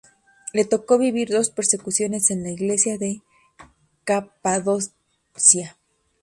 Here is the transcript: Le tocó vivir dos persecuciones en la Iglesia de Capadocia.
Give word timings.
Le 0.51 0.65
tocó 0.65 0.97
vivir 0.97 1.29
dos 1.29 1.51
persecuciones 1.51 2.31
en 2.31 2.41
la 2.41 2.49
Iglesia 2.49 2.97
de 2.97 3.21
Capadocia. 4.03 5.77